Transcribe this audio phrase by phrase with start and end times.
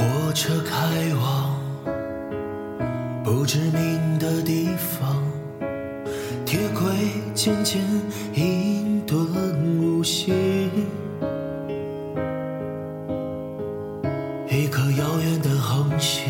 [0.00, 0.76] 火车开
[1.14, 1.60] 往
[3.22, 5.22] 不知名的地方，
[6.46, 6.82] 铁轨
[7.34, 7.82] 渐渐
[8.32, 9.14] 隐遁
[9.78, 10.34] 无形。
[14.48, 16.24] 一颗遥远的恒星，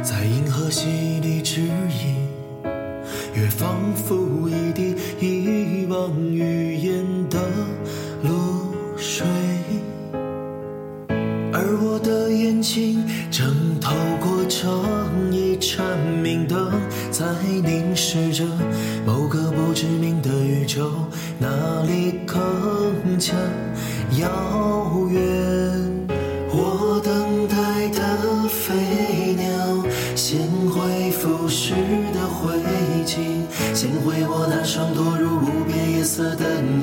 [0.00, 2.28] 在银河系里指引，
[3.34, 6.14] 越仿佛一滴一望
[13.30, 14.66] 正透过这
[15.30, 16.70] 一盏明灯，
[17.10, 18.44] 在凝视着
[19.04, 20.90] 某个不知名的宇宙，
[21.38, 23.34] 那里更加
[24.18, 25.95] 遥远。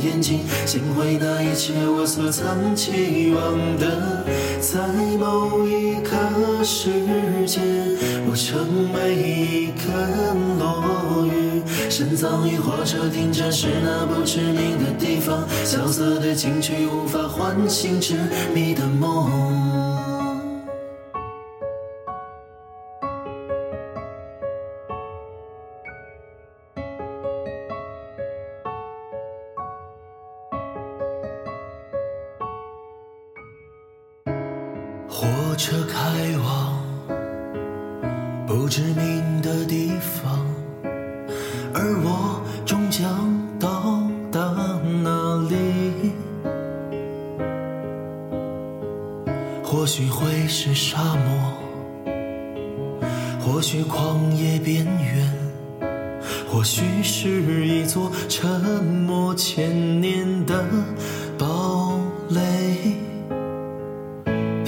[0.03, 4.23] 眼睛，衔回答一切我所曾期望的。
[4.59, 4.79] 在
[5.17, 6.89] 某一刻时
[7.45, 7.61] 间，
[8.29, 18.15] 我成为一根落雨，深藏于火车停站时那不知名的地方，萧瑟的情绪无法唤醒执
[18.53, 19.82] 迷的梦。
[35.23, 35.99] 火车开
[36.43, 36.83] 往
[38.45, 40.45] 不知名的地方，
[41.73, 43.09] 而我终将
[43.57, 44.41] 到达
[45.01, 46.11] 那里。
[49.63, 51.53] 或许会是沙漠，
[53.39, 55.33] 或许旷野边缘，
[56.51, 60.65] 或许是一座沉默千年的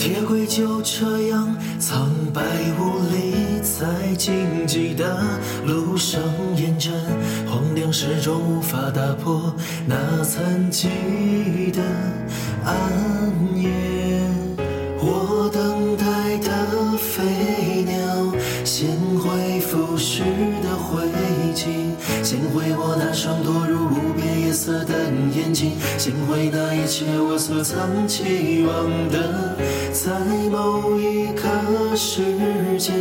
[0.06, 2.40] 铁轨就这样苍白
[2.78, 5.20] 无力，在荆棘的
[5.66, 6.22] 路上
[6.56, 6.92] 沿着，
[7.48, 9.52] 荒凉始终无法打破
[9.88, 11.82] 那残寂的
[12.64, 14.15] 暗夜。
[22.22, 24.94] 烬，衔回我那双堕入无边夜色的
[25.36, 29.56] 眼睛，衔回那一切我所曾期望的。
[29.92, 30.12] 在
[30.52, 32.22] 某一个时
[32.78, 32.94] 间，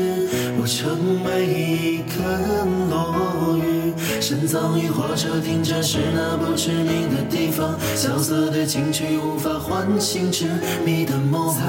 [0.61, 10.47] 我成每一根落雨，深藏于火车停站时那不知名的地方，萧瑟的禁区无法唤醒执
[10.85, 11.53] 迷的梦。
[11.55, 11.61] 在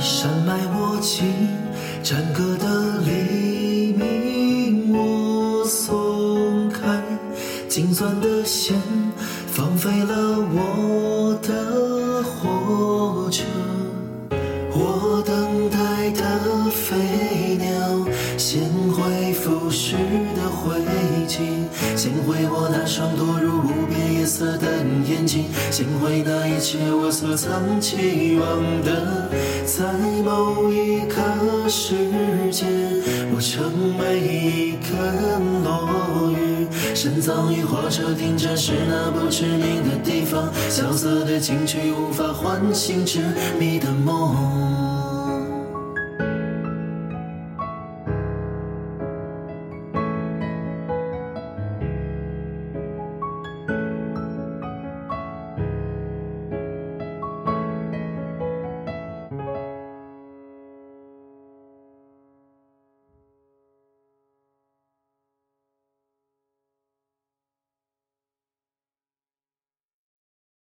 [0.00, 1.48] 山脉握紧
[2.02, 2.97] 战歌的
[7.78, 8.76] 心酸的线，
[9.46, 12.57] 放飞了我的火。
[24.38, 24.68] 色的
[25.04, 29.28] 眼睛，衔回那一切我所曾期望的。
[29.66, 29.82] 在
[30.24, 31.96] 某一个时
[32.52, 32.68] 间，
[33.34, 43.18] 我成每一根落雨，深藏于火车停站时那不知名的地方，萧瑟的情绪无法唤醒执
[43.58, 44.97] 迷的梦。